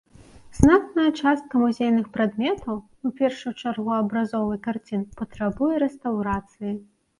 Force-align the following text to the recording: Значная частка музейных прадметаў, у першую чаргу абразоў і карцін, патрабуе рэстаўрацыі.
Значная 0.59 1.11
частка 1.19 1.53
музейных 1.63 2.07
прадметаў, 2.15 2.75
у 3.09 3.13
першую 3.21 3.53
чаргу 3.61 3.93
абразоў 4.01 4.49
і 4.57 4.61
карцін, 4.67 5.07
патрабуе 5.23 5.73
рэстаўрацыі. 5.87 6.77